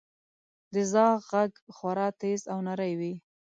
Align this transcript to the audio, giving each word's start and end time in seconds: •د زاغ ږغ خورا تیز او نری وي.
•د 0.73 0.75
زاغ 0.91 1.21
ږغ 1.29 1.51
خورا 1.77 2.07
تیز 2.19 2.41
او 2.51 2.59
نری 2.67 2.93
وي. 2.99 3.13